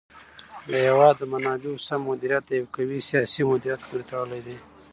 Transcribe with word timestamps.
د 0.67 0.69
هېواد 0.85 1.15
د 1.19 1.23
منابعو 1.31 1.83
سم 1.87 2.01
مدیریت 2.09 2.43
د 2.47 2.51
یو 2.59 2.65
قوي 2.75 2.99
سیاسي 3.09 3.41
مدیریت 3.51 3.81
پورې 3.87 4.03
تړلی 4.09 4.39
دی. 4.47 4.57